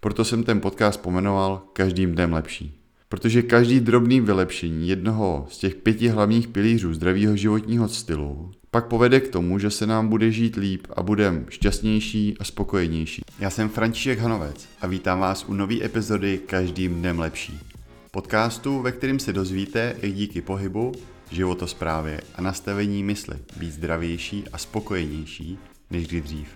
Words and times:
Proto 0.00 0.24
jsem 0.24 0.44
ten 0.44 0.60
podcast 0.60 1.00
pomenoval 1.00 1.62
Každým 1.72 2.12
dnem 2.12 2.32
lepší. 2.32 2.74
Protože 3.08 3.42
každý 3.42 3.80
drobný 3.80 4.20
vylepšení 4.20 4.88
jednoho 4.88 5.46
z 5.50 5.58
těch 5.58 5.74
pěti 5.74 6.08
hlavních 6.08 6.48
pilířů 6.48 6.94
zdravého 6.94 7.36
životního 7.36 7.88
stylu 7.88 8.50
pak 8.70 8.86
povede 8.86 9.20
k 9.20 9.28
tomu, 9.28 9.58
že 9.58 9.70
se 9.70 9.86
nám 9.86 10.08
bude 10.08 10.30
žít 10.30 10.56
líp 10.56 10.86
a 10.96 11.02
budeme 11.02 11.44
šťastnější 11.48 12.36
a 12.40 12.44
spokojenější. 12.44 13.22
Já 13.38 13.50
jsem 13.50 13.68
František 13.68 14.18
Hanovec 14.18 14.68
a 14.80 14.86
vítám 14.86 15.20
vás 15.20 15.44
u 15.48 15.54
nové 15.54 15.84
epizody 15.84 16.38
Každým 16.46 16.94
dnem 16.94 17.18
lepší. 17.18 17.60
Podcastu, 18.10 18.82
ve 18.82 18.92
kterém 18.92 19.18
se 19.18 19.32
dozvíte, 19.32 19.96
jak 20.02 20.12
díky 20.12 20.40
pohybu, 20.40 20.92
životosprávě 21.30 22.20
a 22.34 22.42
nastavení 22.42 23.04
mysli 23.04 23.36
být 23.56 23.70
zdravější 23.70 24.44
a 24.52 24.58
spokojenější 24.58 25.58
než 25.90 26.06
kdy 26.06 26.20
dřív. 26.20 26.48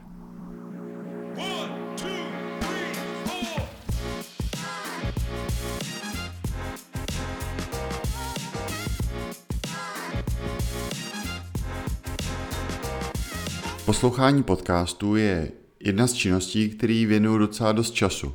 Poslouchání 13.84 14.42
podcastu 14.42 15.16
je 15.16 15.52
jedna 15.80 16.06
z 16.06 16.12
činností, 16.12 16.68
který 16.68 17.06
věnuju 17.06 17.38
docela 17.38 17.72
dost 17.72 17.90
času. 17.90 18.34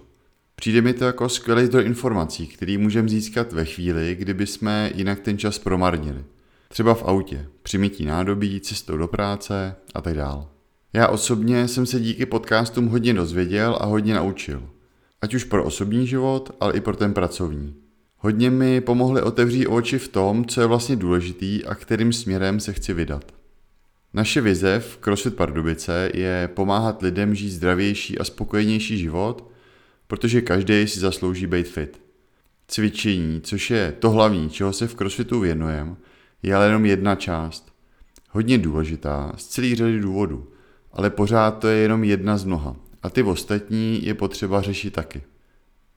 Přijde 0.56 0.82
mi 0.82 0.94
to 0.94 1.06
jako 1.06 1.30
skvělý 1.30 1.66
zdroj 1.66 1.86
informací, 1.86 2.48
který 2.48 2.78
můžeme 2.78 3.10
získat 3.10 3.54
ve 3.54 3.66
chvíli, 3.66 4.16
kdyby 4.20 4.48
jsme 4.48 4.92
jinak 4.96 5.20
ten 5.20 5.38
čas 5.38 5.58
promarnili. 5.58 6.24
Třeba 6.68 6.94
v 6.94 7.04
autě, 7.04 7.48
při 7.64 7.78
mytí 7.78 8.06
nádobí, 8.06 8.60
cestou 8.60 8.98
do 8.98 9.08
práce 9.08 9.76
a 9.94 10.02
tak 10.02 10.16
dál. 10.16 10.50
Já 10.94 11.08
osobně 11.08 11.68
jsem 11.68 11.86
se 11.86 12.00
díky 12.00 12.26
podcastům 12.26 12.88
hodně 12.88 13.14
dozvěděl 13.14 13.78
a 13.82 13.86
hodně 13.86 14.14
naučil. 14.14 14.70
Ať 15.22 15.34
už 15.34 15.44
pro 15.44 15.64
osobní 15.64 16.08
život, 16.08 16.56
ale 16.60 16.74
i 16.74 16.82
pro 16.82 16.96
ten 16.96 17.14
pracovní. 17.14 17.76
Hodně 18.18 18.50
mi 18.50 18.82
pomohly 18.82 19.22
otevřít 19.22 19.68
oči 19.68 20.00
v 20.00 20.08
tom, 20.08 20.46
co 20.46 20.62
je 20.62 20.68
vlastně 20.68 20.96
důležitý 20.96 21.66
a 21.66 21.76
kterým 21.76 22.14
směrem 22.14 22.60
se 22.60 22.74
chci 22.74 22.94
vydat. 22.94 23.39
Naše 24.14 24.42
vize 24.42 24.80
v 24.80 25.00
CrossFit 25.04 25.36
Pardubice 25.36 26.12
je 26.14 26.50
pomáhat 26.54 27.02
lidem 27.02 27.36
žít 27.36 27.50
zdravější 27.50 28.20
a 28.20 28.24
spokojenější 28.24 28.98
život, 28.98 29.52
protože 30.08 30.42
každý 30.42 30.88
si 30.88 31.00
zaslouží 31.00 31.48
být 31.48 31.68
fit. 31.68 32.02
Cvičení, 32.68 33.42
což 33.42 33.72
je 33.72 33.92
to 34.00 34.10
hlavní, 34.10 34.50
čeho 34.50 34.74
se 34.74 34.88
v 34.88 34.96
CrossFitu 34.96 35.40
věnujeme, 35.40 35.96
je 36.44 36.56
ale 36.56 36.66
jenom 36.66 36.86
jedna 36.86 37.16
část. 37.16 37.74
Hodně 38.30 38.58
důležitá, 38.58 39.34
z 39.38 39.46
celý 39.46 39.76
řady 39.76 40.00
důvodů, 40.00 40.48
ale 40.94 41.10
pořád 41.10 41.52
to 41.60 41.68
je 41.68 41.78
jenom 41.78 42.04
jedna 42.04 42.38
z 42.38 42.46
mnoha 42.46 42.76
a 43.04 43.10
ty 43.10 43.24
ostatní 43.24 44.06
je 44.06 44.14
potřeba 44.14 44.62
řešit 44.62 44.94
taky. 44.94 45.22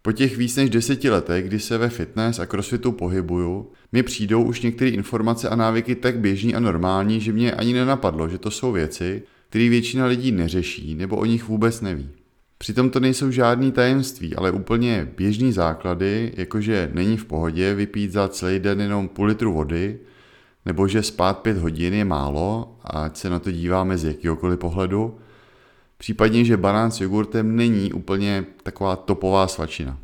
Po 0.03 0.13
těch 0.13 0.37
víc 0.37 0.57
než 0.57 0.71
deseti 0.71 1.11
letech, 1.11 1.45
kdy 1.45 1.61
se 1.61 1.79
ve 1.79 1.89
fitness 1.89 2.39
a 2.39 2.47
crossfitu 2.47 2.93
pohybuju, 2.93 3.73
mi 3.93 4.03
přijdou 4.03 4.43
už 4.43 4.61
některé 4.61 4.91
informace 4.91 5.49
a 5.49 5.57
návyky 5.57 5.95
tak 5.95 6.19
běžní 6.19 6.55
a 6.55 6.61
normální, 6.61 7.21
že 7.21 7.33
mě 7.33 7.53
ani 7.53 7.73
nenapadlo, 7.73 8.29
že 8.29 8.39
to 8.39 8.51
jsou 8.51 8.73
věci, 8.73 9.23
které 9.49 9.69
většina 9.69 10.07
lidí 10.07 10.33
neřeší 10.33 10.95
nebo 10.95 11.17
o 11.17 11.25
nich 11.25 11.49
vůbec 11.49 11.81
neví. 11.81 12.11
Přitom 12.59 12.91
to 12.91 13.01
nejsou 13.01 13.31
žádný 13.31 13.73
tajemství, 13.73 14.37
ale 14.37 14.51
úplně 14.51 15.09
běžný 15.17 15.53
základy, 15.53 16.33
jakože 16.37 16.91
není 16.93 17.17
v 17.17 17.25
pohodě 17.25 17.75
vypít 17.75 18.13
za 18.13 18.29
celý 18.29 18.59
den 18.59 18.81
jenom 18.81 19.09
půl 19.09 19.27
litru 19.27 19.53
vody, 19.53 19.99
nebo 20.67 20.89
že 20.89 21.03
spát 21.03 21.39
pět 21.39 21.59
hodin 21.59 21.95
je 21.95 22.05
málo, 22.05 22.77
ať 22.85 23.17
se 23.17 23.31
na 23.31 23.39
to 23.39 23.51
díváme 23.51 23.99
z 23.99 24.05
jakýhokoliv 24.05 24.59
pohledu, 24.59 25.19
Případně, 26.03 26.45
že 26.45 26.57
banán 26.57 26.91
s 26.91 27.01
jogurtem 27.01 27.57
není 27.57 27.93
úplně 27.93 28.45
taková 28.63 28.97
topová 28.97 29.49
svačina. 29.49 29.99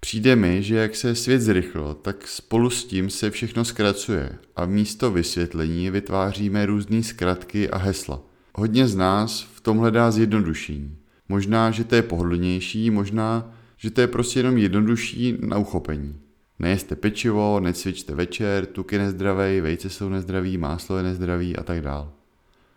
Přijde 0.00 0.36
mi, 0.36 0.62
že 0.62 0.76
jak 0.76 0.96
se 0.96 1.14
svět 1.14 1.40
zrychl, 1.40 1.96
tak 2.02 2.28
spolu 2.28 2.70
s 2.70 2.84
tím 2.84 3.10
se 3.10 3.30
všechno 3.30 3.64
zkracuje 3.64 4.38
a 4.56 4.66
místo 4.66 5.10
vysvětlení 5.10 5.90
vytváříme 5.90 6.66
různé 6.66 7.02
zkratky 7.02 7.70
a 7.70 7.78
hesla. 7.78 8.22
Hodně 8.54 8.88
z 8.88 8.96
nás 8.96 9.42
v 9.54 9.60
tom 9.60 9.78
hledá 9.78 10.10
zjednodušení. 10.10 10.96
Možná, 11.28 11.70
že 11.70 11.84
to 11.84 11.94
je 11.94 12.02
pohodlnější, 12.02 12.90
možná, 12.90 13.54
že 13.76 13.90
to 13.90 14.00
je 14.00 14.06
prostě 14.06 14.38
jenom 14.38 14.58
jednodušší 14.58 15.36
na 15.40 15.58
uchopení. 15.58 16.20
Nejeste 16.58 16.96
pečivo, 16.96 17.60
necvičte 17.60 18.14
večer, 18.14 18.66
tuk 18.66 18.92
je 18.92 18.98
nezdravý, 18.98 19.60
vejce 19.60 19.90
jsou 19.90 20.08
nezdraví, 20.08 20.58
máslo 20.58 20.96
je 20.96 21.02
nezdravý 21.02 21.56
a 21.56 21.62
tak 21.62 21.80
dále. 21.80 22.19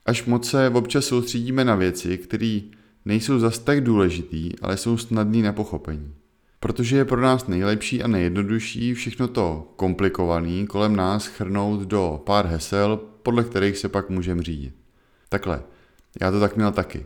Až 0.06 0.26
moc 0.26 0.50
se 0.50 0.70
občas 0.70 1.06
soustředíme 1.06 1.66
na 1.66 1.76
věci, 1.76 2.18
které 2.18 2.60
nejsou 3.06 3.40
zas 3.40 3.60
tak 3.60 3.82
důležitý, 3.82 4.52
ale 4.62 4.78
jsou 4.78 4.98
snadný 4.98 5.42
na 5.42 5.54
pochopení. 5.54 6.14
Protože 6.60 6.98
je 6.98 7.06
pro 7.06 7.22
nás 7.22 7.48
nejlepší 7.48 8.04
a 8.04 8.08
nejjednodušší 8.08 8.94
všechno 8.94 9.28
to 9.28 9.74
komplikovaný 9.76 10.68
kolem 10.68 10.96
nás 10.96 11.26
chrnout 11.26 11.82
do 11.82 12.22
pár 12.26 12.46
hesel, 12.46 13.00
podle 13.24 13.44
kterých 13.44 13.78
se 13.78 13.90
pak 13.90 14.10
můžeme 14.10 14.44
řídit. 14.44 14.74
Takhle, 15.30 15.64
já 16.22 16.32
to 16.32 16.40
tak 16.40 16.56
měl 16.56 16.72
taky. 16.72 17.06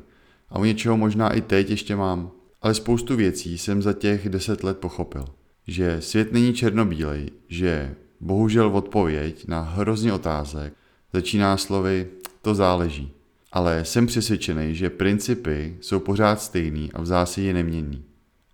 A 0.49 0.59
u 0.59 0.63
něčeho 0.63 0.97
možná 0.97 1.33
i 1.33 1.41
teď 1.41 1.69
ještě 1.69 1.95
mám. 1.95 2.31
Ale 2.61 2.73
spoustu 2.73 3.15
věcí 3.15 3.57
jsem 3.57 3.81
za 3.81 3.93
těch 3.93 4.29
deset 4.29 4.63
let 4.63 4.77
pochopil. 4.77 5.25
Že 5.67 5.97
svět 6.01 6.33
není 6.33 6.53
černobílej, 6.53 7.29
že 7.47 7.95
bohužel 8.19 8.67
odpověď 8.67 9.47
na 9.47 9.61
hrozně 9.61 10.13
otázek 10.13 10.73
začíná 11.13 11.57
slovy 11.57 12.07
to 12.41 12.55
záleží. 12.55 13.11
Ale 13.51 13.85
jsem 13.85 14.07
přesvědčený, 14.07 14.75
že 14.75 14.89
principy 14.89 15.77
jsou 15.81 15.99
pořád 15.99 16.41
stejný 16.41 16.91
a 16.93 17.01
v 17.01 17.05
zásadě 17.05 17.53
nemění. 17.53 18.03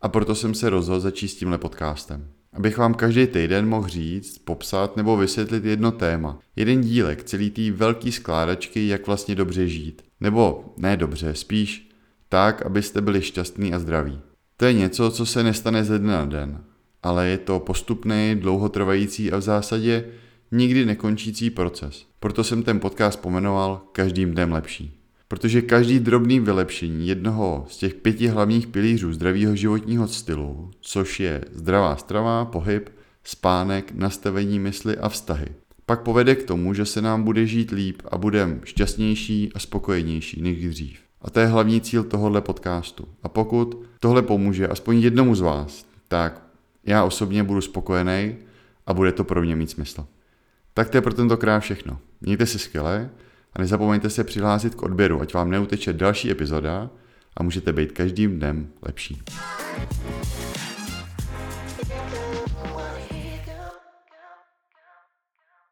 A 0.01 0.09
proto 0.09 0.35
jsem 0.35 0.53
se 0.53 0.69
rozhodl 0.69 0.99
začít 0.99 1.27
s 1.27 1.35
tímhle 1.35 1.57
podcastem. 1.57 2.27
Abych 2.53 2.77
vám 2.77 2.93
každý 2.93 3.27
týden 3.27 3.69
mohl 3.69 3.87
říct, 3.87 4.37
popsat 4.37 4.97
nebo 4.97 5.17
vysvětlit 5.17 5.65
jedno 5.65 5.91
téma. 5.91 6.39
Jeden 6.55 6.81
dílek 6.81 7.23
celý 7.23 7.49
té 7.49 7.71
velký 7.71 8.11
skládačky, 8.11 8.87
jak 8.87 9.07
vlastně 9.07 9.35
dobře 9.35 9.67
žít. 9.67 10.01
Nebo 10.19 10.73
ne 10.77 10.97
dobře, 10.97 11.35
spíš 11.35 11.89
tak, 12.29 12.61
abyste 12.61 13.01
byli 13.01 13.21
šťastní 13.21 13.73
a 13.73 13.79
zdraví. 13.79 14.19
To 14.57 14.65
je 14.65 14.73
něco, 14.73 15.11
co 15.11 15.25
se 15.25 15.43
nestane 15.43 15.83
ze 15.83 15.99
dne 15.99 16.13
na 16.13 16.25
den, 16.25 16.63
ale 17.03 17.27
je 17.27 17.37
to 17.37 17.59
postupný, 17.59 18.35
dlouhotrvající 18.39 19.31
a 19.31 19.37
v 19.37 19.41
zásadě 19.41 20.05
nikdy 20.53 20.85
nekončící 20.85 21.49
proces. 21.49 22.05
Proto 22.19 22.43
jsem 22.43 22.63
ten 22.63 22.79
podcast 22.79 23.19
pomenoval 23.19 23.81
Každým 23.91 24.31
dnem 24.31 24.51
lepší. 24.51 24.99
Protože 25.27 25.61
každý 25.61 25.99
drobný 25.99 26.39
vylepšení 26.39 27.07
jednoho 27.07 27.65
z 27.69 27.77
těch 27.77 27.93
pěti 27.93 28.27
hlavních 28.27 28.67
pilířů 28.67 29.13
zdravého 29.13 29.55
životního 29.55 30.07
stylu, 30.07 30.71
což 30.81 31.19
je 31.19 31.45
zdravá 31.51 31.95
strava, 31.95 32.45
pohyb, 32.45 32.89
spánek, 33.23 33.91
nastavení 33.91 34.59
mysli 34.59 34.97
a 34.97 35.09
vztahy, 35.09 35.47
pak 35.85 36.01
povede 36.01 36.35
k 36.35 36.43
tomu, 36.43 36.73
že 36.73 36.85
se 36.85 37.01
nám 37.01 37.23
bude 37.23 37.45
žít 37.47 37.71
líp 37.71 38.01
a 38.11 38.17
budeme 38.17 38.59
šťastnější 38.63 39.49
a 39.55 39.59
spokojenější 39.59 40.41
než 40.41 40.69
dřív. 40.69 40.99
A 41.21 41.29
to 41.29 41.39
je 41.39 41.45
hlavní 41.45 41.81
cíl 41.81 42.03
tohohle 42.03 42.41
podcastu. 42.41 43.07
A 43.23 43.29
pokud 43.29 43.85
tohle 43.99 44.21
pomůže 44.21 44.67
aspoň 44.67 44.99
jednomu 44.99 45.35
z 45.35 45.41
vás, 45.41 45.85
tak 46.07 46.43
já 46.85 47.03
osobně 47.03 47.43
budu 47.43 47.61
spokojený 47.61 48.35
a 48.87 48.93
bude 48.93 49.11
to 49.11 49.23
pro 49.23 49.41
mě 49.41 49.55
mít 49.55 49.69
smysl. 49.69 50.05
Tak 50.73 50.89
to 50.89 50.97
je 50.97 51.01
pro 51.01 51.13
tentokrát 51.13 51.59
všechno. 51.59 51.99
Mějte 52.21 52.45
se 52.45 52.59
skvěle 52.59 53.09
a 53.53 53.59
nezapomeňte 53.59 54.09
se 54.09 54.23
přihlásit 54.23 54.75
k 54.75 54.83
odběru, 54.83 55.21
ať 55.21 55.33
vám 55.33 55.49
neuteče 55.49 55.93
další 55.93 56.31
epizoda 56.31 56.89
a 57.37 57.43
můžete 57.43 57.73
být 57.73 57.91
každým 57.91 58.39
dnem 58.39 58.67
lepší. 58.81 59.21